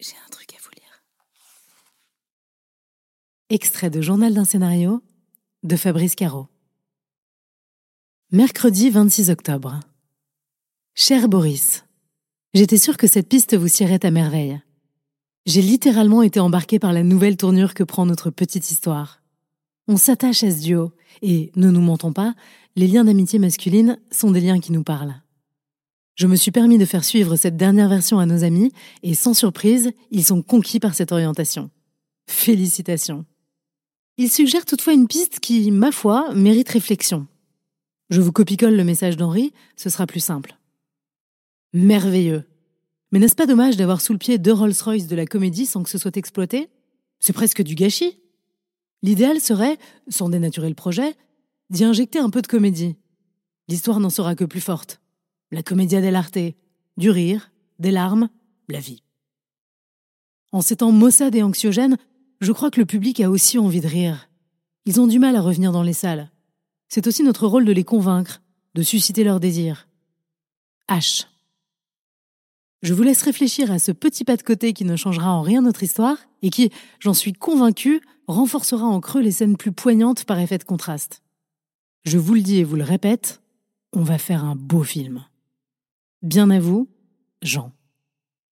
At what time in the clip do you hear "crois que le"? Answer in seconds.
62.52-62.86